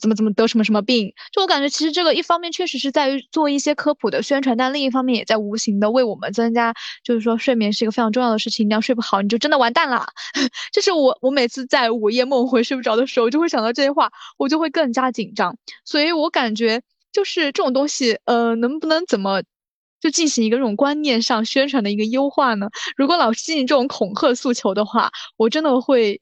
[0.00, 1.12] 怎么怎么得什么什么病。
[1.32, 6.72] 就我感觉，其实这个一方面确实是在于做一些科普的宣传，但另一方面也在无形的为我们增加，
[7.04, 10.06] 就是说睡眠是一个非常重要的事情，你要睡不好，你就真的完蛋了。
[10.72, 15.56] 这是我我每次在午夜梦回睡不着的时候，就会想到这些话，我就会更加紧张。
[15.84, 16.82] 所以我感觉。
[17.16, 19.42] 就是这种东西，呃，能不能怎么
[20.02, 22.68] 就进行一个这种观念上宣传的一个优化呢？
[22.94, 26.20] 如果老是进行这种恐吓诉求的话，我真的会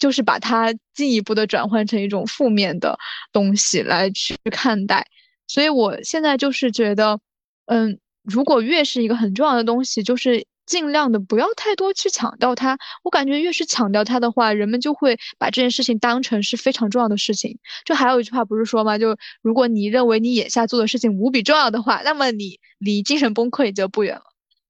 [0.00, 2.98] 就是把它进一步的转换成一种负面的
[3.30, 5.06] 东西来去看待。
[5.46, 7.20] 所以我现在就是觉得，
[7.66, 10.44] 嗯，如果越是一个很重要的东西，就是。
[10.66, 17.58] 尽量的不要太多去强调它，我感觉越是强调它的话，人们就会把这件事情当成是非常重要的事情。
[17.84, 18.98] 就还有一句话不是说吗？
[18.98, 24.22] 就如果你认为你眼下做的事情无比重要的话，那么你离精神崩溃也就不远了。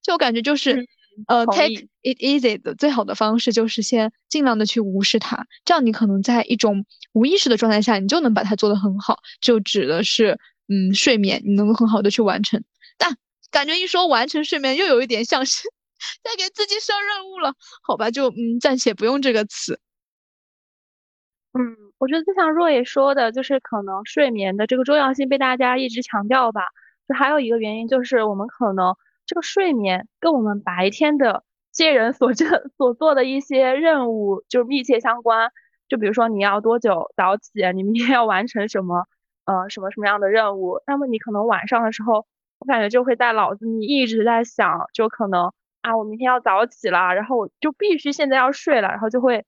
[0.02, 0.86] 就我感觉就是，
[1.26, 9.18] 呃，take it easy 的最好的方式就是先尽量的去无视它，这样你可能在一种无意识的状态下，你就能把它做得很好。
[9.40, 12.62] 就指的是，嗯，睡眠你能够很好的去完成。
[12.98, 13.16] 但
[13.50, 15.62] 感觉一说完成睡眠，又有一点像是。
[16.22, 19.78] 在给自己设任务了，好吧，就嗯，暂且不用这个词。
[21.54, 26.62] 嗯，我觉得就像若野说的，就是可能睡眠的这个重要性被大家一直强调吧。
[27.08, 28.94] 就还有一个原因就是，我们可能
[29.26, 32.44] 这个睡眠跟我们白天的接人所这
[32.76, 35.50] 所做的一些任务就密切相关。
[35.88, 39.06] 就比如说你要多久早起，你明天要完成什么，
[39.44, 42.26] 呃，什么什么样的任务，那么你可能晚上的时候，
[42.58, 45.52] 我感觉就会在脑子里一直在想，就可能。
[45.86, 49.44] 啊，我明天要早起了，然后我就必须现在要睡了，然后就会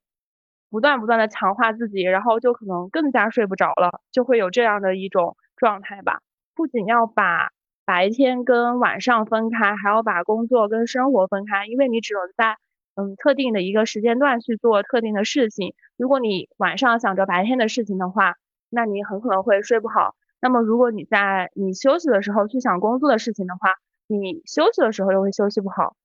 [0.71, 6.21] 不断不断的强化自己，然后就可能更加睡不着了，就会有这样的一种状态吧。
[6.55, 7.49] 不仅要把
[7.85, 12.57] 白天跟晚上分开，还要把工作跟生活分开，因为你只能在
[12.95, 15.75] 嗯特定的一个时间段去做特定的事情。
[15.97, 18.37] 如果你晚上想着白天的事情的话，
[18.71, 20.15] 那你很可能会睡不好。
[20.41, 23.75] 那么如果你在你休息的时候去想工作的事情的话，
[24.07, 25.97] 你休息的时候又会休息不好。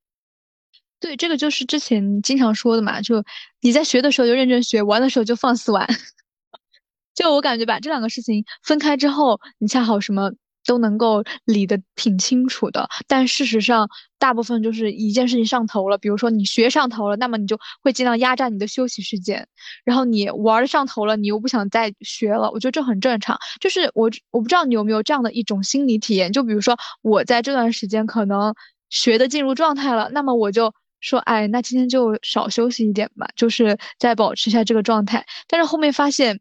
[1.03, 3.21] 对，这个就是之前经常说的嘛，就
[3.59, 5.85] 你在学的时候就认真学，玩的时候就放肆玩。
[7.13, 10.31] 就我感觉把这两个事情分开之后，你恰好什么
[10.65, 12.87] 都能够理得挺清楚的。
[13.05, 19.45] 但事实上，大部分就是一件事情上头了，比如说你学上头了，那么你就会尽量压榨你的休息时间。
[19.83, 23.37] 然后你玩上头了，你又不想再学了，我觉得这很正常。
[23.59, 28.55] 就是我我不知道你有没有这样的一种心理体验，就比如说我在这段时间可能
[28.89, 30.73] 学的进入状态了，那么我就。
[31.03, 35.25] 说，哎，那今天就少休息一点吧，就是再保持一下这个状态。
[35.49, 36.39] 但是后面发现，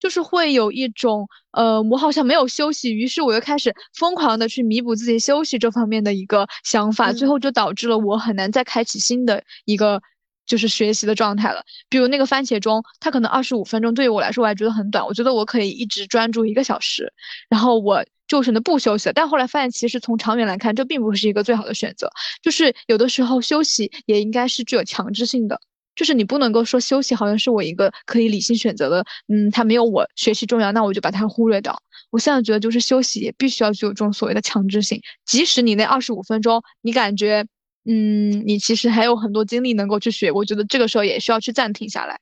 [0.00, 10.02] 就是会有一种，呃，我好像没有休息，于是我又开始疯狂的去弥补自己休息这方面的一个想法，最后就导致了我很难再开启新的一个
[10.44, 11.62] 就是学习的状态了。
[11.88, 17.12] 比如那个番茄钟，它可能二十五分钟对于我来说我还觉得很短，我觉得我可以一直专注一个小时，
[17.48, 18.04] 然后我。
[18.30, 22.08] 就选择不休息了，但后来发现，其实从长远来看，这并不是一个最好的选择。
[22.40, 25.60] 就是有的时候休息也应该是具有强制性的，
[25.96, 31.76] 就是你不能够说休息好像是我一个可以理性选择的，嗯，它没有我学习重要，那我就把它忽略掉。
[32.12, 37.44] 我现在觉得，就是休息也必须要具有这种所谓的强制性，即使你那二十五分钟，你感觉，
[37.84, 42.20] 嗯，你其实还有很多精力能够去学，我觉得这个时候也需要去暂停下来。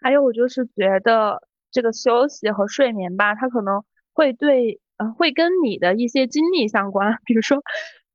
[0.00, 4.80] 还有，我就是觉得这个休息和睡眠吧，它可能会对。
[4.98, 7.62] 呃，会跟你的一些经历相关， 比如说，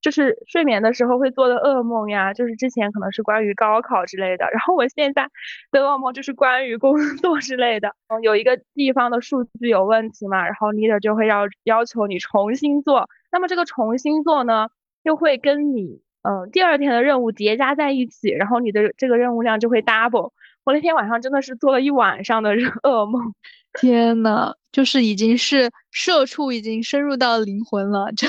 [0.01, 5.29] 就是睡眠的时候会做的噩梦呀，就是之前可能是关于高考之类的，然后我现在
[5.71, 7.93] 的噩梦就是关于工作之类的。
[8.07, 14.69] 嗯，有一个地方的数据有问题嘛，然后 leader 就会要要求你重新做，那么这个重新做呢，
[15.03, 20.31] 又会跟你嗯第二天的任务叠加在一起，然后你的这个任务量就会 double。
[20.63, 23.33] 我那天晚上真的是做了一晚上的 噩梦。
[23.79, 28.11] 天呐，就是已经是社畜，已经深入到灵魂了。
[28.13, 28.27] 就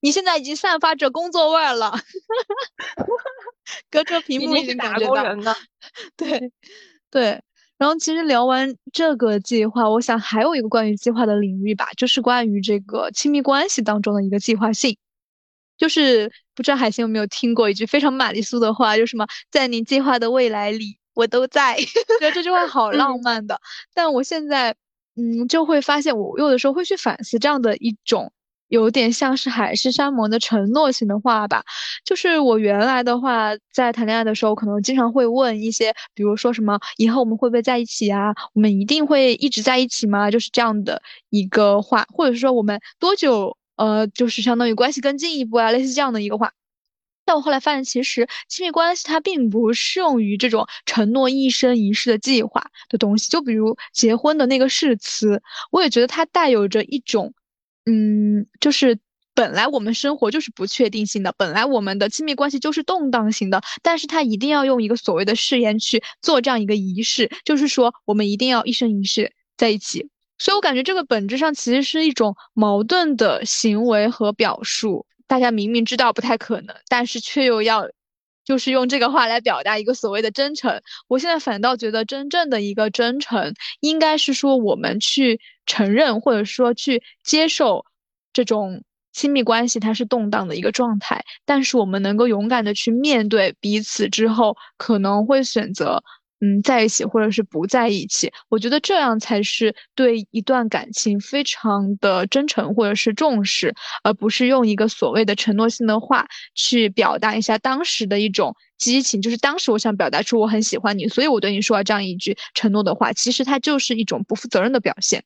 [0.00, 1.92] 你现在已经散发着工作味儿了，
[3.90, 5.56] 隔着屏幕已经打工人了。
[6.16, 6.52] 对
[7.10, 7.42] 对，
[7.78, 14.96] 然后其实聊完这个计划，我想还有一个关于计划的领域吧，就是关于这个亲密关系当中的一个计划性。
[15.78, 20.99] 就是不知道海星有没有听过一句非常玛丽苏的话，就什么在你计划的未来里。
[21.20, 23.60] 我都在，觉得这句话好浪漫的。
[23.92, 24.74] 但我现在，
[25.16, 28.32] 嗯，就会发现，我有的时候会去反思这样的一种，
[28.68, 31.62] 有点像是海誓山盟的承诺型的话吧。
[32.06, 38.34] 就是我原来的话，在谈恋爱的时候，可能经常会问一些，比如说什么以后我们会不会在一起啊？
[38.54, 40.30] 我们一定会一直在一起吗？
[40.30, 46.52] 就是这样的一个话，或者是说我们多久，呃，就是相当于关系更进一步啊，类似这样的一个话。
[47.30, 53.30] 但我后来发现，其实亲密关系它并不适用于这种承诺一生一世的计划的东西。
[53.30, 55.40] 就比如结婚的那个誓词，
[55.70, 57.32] 我也觉得它带有着一种，
[57.86, 58.98] 嗯，就是
[59.32, 70.10] 本来我们生活就是不确定性的，本来我们的亲密关系就是动荡型的，但是它一定要用一个所谓的誓言去做这样一个仪式，就是说我们一定要一生一世在一起。
[70.36, 75.06] 所以我感觉这个本质上其实是一种矛盾的行为和表述。
[75.30, 77.88] 大家明明知道不太可能，但是却又要，
[78.44, 80.82] 就是用这个话来表达一个所谓的真诚。
[81.06, 87.84] 我现在反倒觉得，真正的一个真诚，应该是说我们去承认，或者说去接受
[88.32, 96.02] 这种亲密关系它是动荡的一个状态，但是我们能够勇敢的去面对彼此之后，可能会选择。
[96.42, 109.20] 嗯，在一起或者是不在一起，我觉得这样才是对一段感情非常的真诚或者是重视，而不是用一个所谓的承诺性的话去表达一下当时的一种激情。
[109.20, 115.22] 就是当时我想表达出我很喜欢你，所以我对你说了这样一句承诺的话，其实它就是一种不负责任的表现。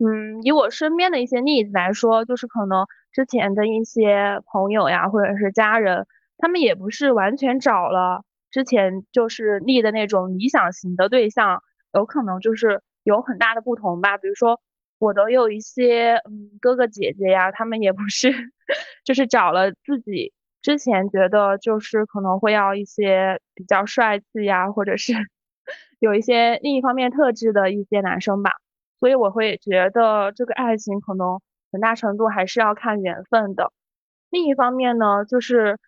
[0.00, 6.06] 嗯，以我身边的一些例子来说，就是可能之前的一些朋友呀，或者是家人，
[6.38, 8.24] 他们也不是完全找了。
[8.50, 14.16] 之前就是立的那种理想型的对象，有可能就是有很大的不同吧。
[14.18, 14.60] 比如说，
[14.98, 18.32] 我的有一些嗯哥哥姐姐呀，他们也不是，
[19.04, 20.32] 就是找了自己
[20.62, 25.12] 之前觉得就是可能会要一些比较帅气呀，或者是
[26.00, 28.52] 有一些另一方面特质的一些男生吧。
[29.00, 31.40] 所以我会觉得这个爱情可能
[31.70, 33.72] 很大程度还是要看缘分的。
[34.30, 35.78] 另一方面呢，就是。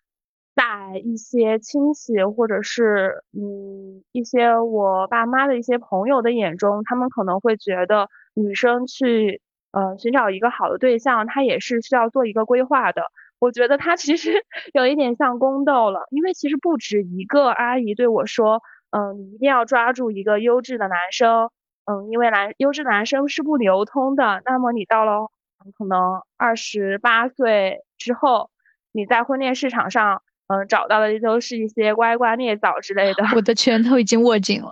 [0.55, 9.41] 在一些亲戚或者是嗯一些我爸妈的一些朋友的眼中，他们可能会觉得女生去
[9.71, 13.03] 呃，寻找一个好的对象，她也是需要做一个规划的。
[13.39, 14.31] 我觉得他其实
[14.73, 21.49] 有一点像宫斗了，因为其实不止一个阿姨对我说，嗯，你一定要抓住一个优质的男生，
[21.85, 24.41] 嗯，因为男优质男生是不流通的。
[24.45, 25.29] 那么你到了
[25.77, 28.51] 可能二十八岁之后，
[28.91, 30.21] 你在婚恋市场上，
[30.51, 33.23] 嗯，找到的都是一些歪瓜裂枣之类的。
[33.35, 34.71] 我的拳头已经握紧了。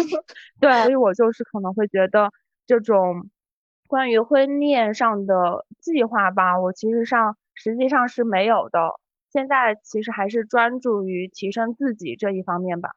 [0.60, 2.30] 对，所以我就是可能会觉得
[2.66, 3.28] 这种
[3.86, 7.36] 关于婚恋上的计划吧，我其实上。
[7.62, 8.78] 实际上是没有的。
[9.30, 12.92] 现在其实还是专注于提升自己这一方面吧。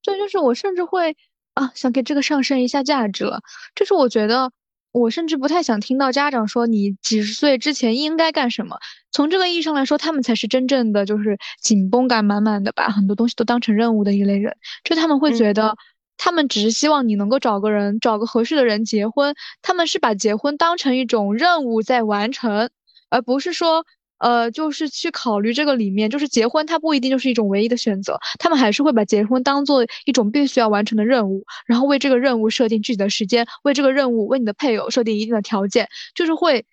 [0.00, 1.16] 这，就是我甚至会
[1.54, 3.40] 啊，想给这个上升一下价值了。
[3.74, 4.52] 就是我觉得，
[4.92, 8.78] 我甚至不太想听到家长说你几十岁之前应该干什么。
[9.10, 14.56] 从这个意义上来说，他们才是真正的就是紧绷感满满的，把很多东西都当成任务的一类人。
[14.84, 15.74] 就他们会觉得，
[16.16, 19.34] 他们只是希望你能够找个人，找个合适的人结婚。
[19.62, 22.70] 他们是把结婚当成一种任务在完成。
[23.10, 23.86] 而不是说，
[24.18, 36.64] 呃，就是去考虑这个里面，就是结婚它不一定就是一种唯一的选择，他们还是会把结婚当做一种必须要完成的任务，然后为这个任务设定具体的时间，为这个任务为你的配偶设定一定的条件，就是会，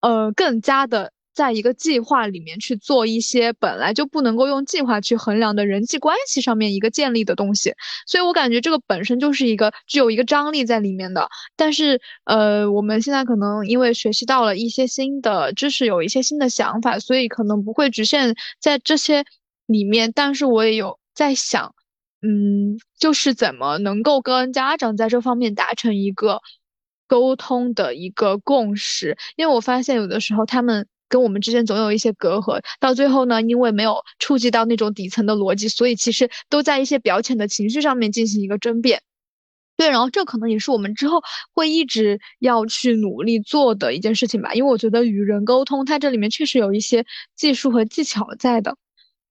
[0.00, 1.12] 呃，更加的。
[1.38, 7.72] 在一个计划里面去做一些本来就不能够用计划去衡量的人际关系上面一个建立的东西，
[8.08, 11.28] 所以我感觉这个本身就是一个具有一个张力在里面的。
[11.54, 19.24] 但是，呃，我们现在可能因为学习到了一些新的知识，有一些新的想法，所以可能不会局限在这些
[19.66, 20.10] 里面。
[20.12, 21.72] 但是我也有在想，
[22.20, 26.40] 嗯，就是怎么能够跟家长在这方面达成一个
[27.06, 30.88] 沟通的一个共识，因为我发现有的时候他们。
[31.08, 39.02] 跟我们之间总有一些隔阂，到最后呢，因为没有触及到那种底层的逻辑，所以其实都在一些表浅的情绪上面进行一个争辩。
[39.76, 41.22] 对，然后这可能也是我们之后
[41.54, 47.06] 会一直要去努力做的一件事情吧，因为我觉得与人沟通，它这里面确实有一些
[47.36, 48.76] 技术和技巧在的。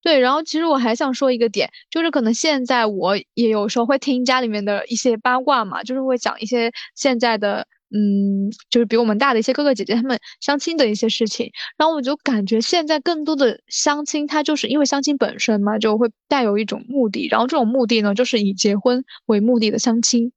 [0.01, 7.67] 对，然后其实我还想说一个点，就是可能现在我也有时候会听家里面的一些八卦嘛，就是会讲一些现在的。
[7.89, 20.33] 嗯，就是比我们大的一些哥哥姐姐他们相亲的一些事情，然后我就感觉现在更多的相亲，它就是因为相亲本身嘛，就会带有一种目的，然后这种目的呢，就是以结婚为目的的相亲。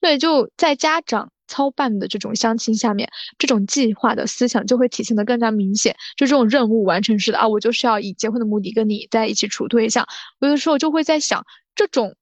[0.00, 10.04] 对，就在家长操办的这种相亲下面，这种计划的思想就会体现的更加明显，就这种任务完成式的啊，我就是要以结婚的目的跟你在一起处对象。
[10.40, 11.44] 有的时候就会在想，
[11.76, 12.16] 这种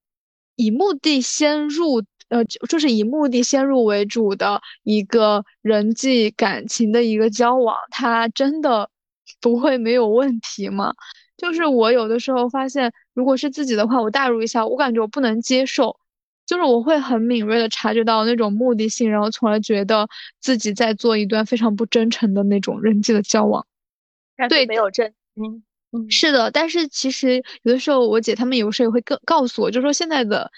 [0.57, 2.03] 以目的先入。
[2.29, 8.91] 呃，就就是以目的先入为主的一个人际感情的一个交往，它真的
[9.41, 10.93] 不会没有问题吗？
[11.37, 15.97] 就是我有的时候发现，如果是自己的话，我代入一下，我感觉我不能接受，
[16.45, 20.09] 就是我会很敏锐的察觉到那种目的性，然后从而觉得
[20.41, 23.65] 自己在做一段非常不真诚的那种人际的交往。
[24.49, 25.63] 对，没有真，嗯
[25.93, 30.51] 嗯，是的，但是其实有的时候，我姐他们有时候也会告告诉我，就说现在的。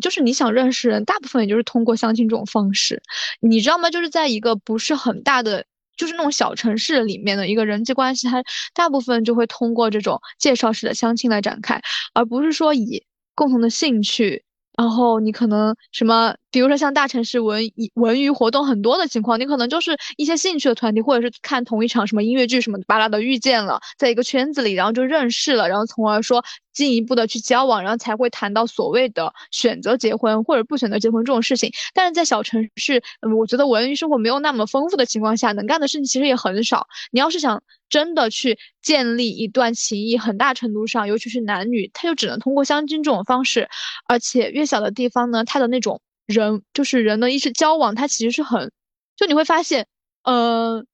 [0.00, 3.02] 就是你想认识人，大部分也就是通过相亲这种方式，
[3.40, 3.90] 你知道吗？
[3.90, 5.64] 就是在一个不是很大的，
[5.96, 8.42] 就是那种小城市里面的一个人际关系，它
[8.74, 11.80] 大部分就会通过这种介绍式的相亲来展开，
[12.14, 14.42] 而不是说以共同的兴趣。
[14.78, 17.62] 然后你可能什么，比如说像大城市文
[17.94, 31.70] 文娱活动很多的情况，你可能就是一些兴趣的团体，或者是看同一场什么音乐剧什么巴拉的遇见了，在一个圈子里，然后就认识了，然后从而说进一步的去交往，然后才会谈到所谓的选择结婚或者不选择结婚这种事情。
[31.94, 33.02] 但是在小城市，
[33.38, 36.86] 我觉得文娱生活没有那么丰富的情况下，能干的事情其实也很少。
[37.10, 37.62] 你要是想。
[37.90, 43.68] 真的去建立一段情谊，很大程度上，尤其是男女，他就只能通过相亲这种方式。
[44.06, 46.00] 而且越小的地方呢，他的那种
[46.30, 48.72] 人，就是人的一些交往，它其实是很，
[49.16, 49.86] 就你会发现，
[50.24, 50.84] 呃，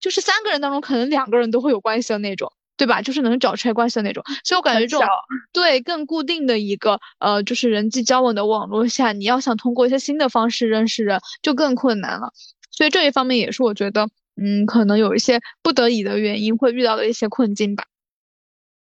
[0.00, 3.02] 就是三个人当中可能两个人都会有关系的那种，对吧？
[3.02, 4.22] 就是能找出来关系的那种。
[4.44, 5.06] 所以我感觉这种
[5.52, 12.32] 对更固定的一个呃，就是人际交往的网络下，你要想通过一些新的方式认识人，就更困难了。
[12.70, 14.08] 所以这一方面也是我觉得。
[14.36, 17.84] 嗯，可能有一些不得已的原因会遇到的一些困境吧。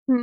[0.07, 0.15] 嗯，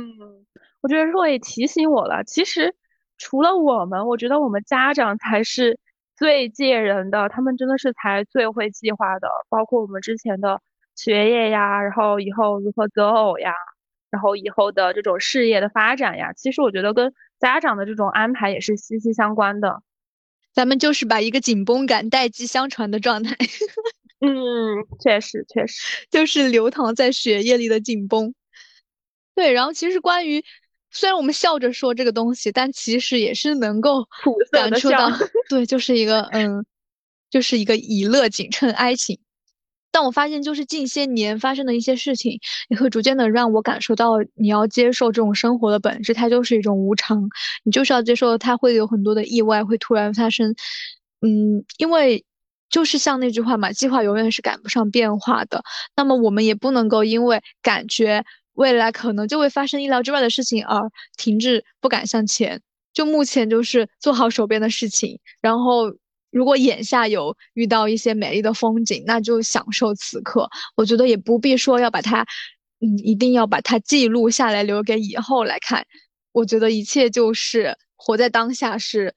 [0.81, 2.23] 我觉得若也提醒我了。
[2.23, 2.73] 其实
[3.17, 5.79] 除了我们，我觉得我们家长才是
[6.15, 9.27] 最借人的，他们真的是才最会计划的。
[9.49, 10.61] 包括我们之前的
[10.95, 13.53] 学业呀，然后以后如何择偶呀，
[14.11, 19.81] 然后以后的这种事业的发展呀，其实我觉得跟家长的这种安排也是息息相关的。
[20.53, 23.35] 咱们就是把一个紧绷感代际相传的状态。
[24.21, 28.33] 嗯，确实确实，就是流淌在血液里的紧绷。
[29.35, 30.45] 对，然后其实关于，
[30.93, 34.07] 虽然我们笑着说这个东西，但其实也是能够
[34.51, 35.09] 感受到，
[35.49, 36.65] 对，就是一个嗯，
[37.29, 39.19] 就是一个以乐景衬哀情。
[39.91, 42.39] 但我发现，就是近些年发生的一些事情，
[42.69, 47.29] 也会逐渐的让我感受到，你要接受这种生活的本质，它就是一种无常，
[47.63, 50.55] 你就是要接受它会有很多的意外会突然发生。
[51.21, 52.25] 嗯，因为
[52.71, 55.63] 就是像那句话嘛，计划永远是赶不上变化的。
[55.95, 62.61] 那么我们也不能够因为感觉未来可能就会发生意料之外的事情而停滞不敢向前。
[62.93, 65.93] 就目前就是做好手边的事情，然后。
[66.35, 70.49] 如果眼下有遇到一些美丽的风景，那就享受此刻。
[70.75, 72.25] 我觉得也不必说要把它，
[72.79, 75.85] 嗯，一定要把它记录下来，留给以后来看。
[76.31, 79.13] 我觉得一切就是活在当下，是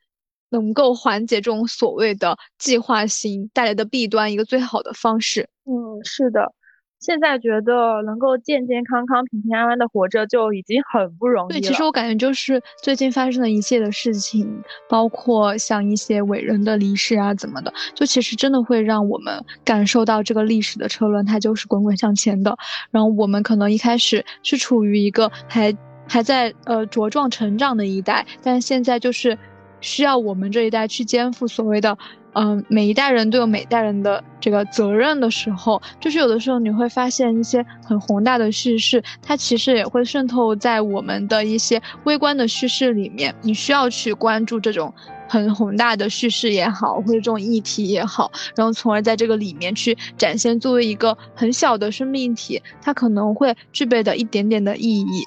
[0.50, 5.48] 能够缓解这种所谓的计划性带来的弊端一个最好的方式。
[5.64, 5.72] 嗯，
[6.04, 6.52] 是的。
[7.06, 11.60] 现在觉得能够健健康康、平平安安的活着就已经很不容易了。
[11.60, 22.56] 对，其实我感觉就是最近发生的一切的事情，包括像一些伟人的离世啊，怎么的，就其实真的会让我们感受到这个历史的车轮它就是滚滚向前的。
[22.90, 25.72] 然后我们可能一开始是处于一个还
[26.08, 29.38] 还在呃茁壮成长的一代，但现在就是
[29.80, 31.96] 需要我们这一代去肩负所谓的。
[32.38, 43.34] 嗯，每一代人都有每一代人的这个责任的时候，就是有的时候你会发现一些很宏大的叙事，它其实也会渗透在我们的一些微观的叙事里面。
[43.40, 44.92] 你需要去关注这种
[45.26, 55.24] 很宏大的叙事也好，或者这种议题也好，然后从而在这个里面去展现作为一个很小的生命体，它可能会具备的一点点的意义。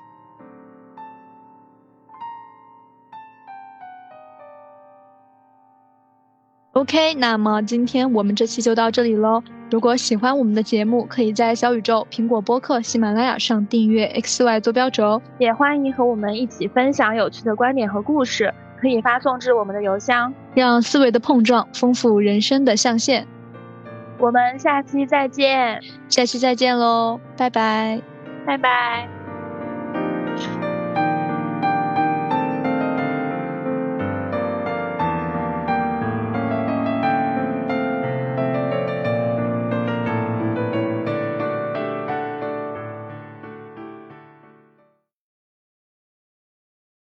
[6.80, 9.44] OK，那么今天我们这期就到这里喽。
[9.70, 23.28] 如果喜欢我们的节目，可以在小宇宙、苹果播客、喜马拉雅上订阅 XY 坐标轴，也欢迎和我们一起分享有趣的观点和故事，可以发送至我们的邮箱，让思维的碰撞丰富人生的象限。
[24.18, 28.02] 我们下期再见，下期再见喽，拜拜，
[28.46, 29.10] 拜拜。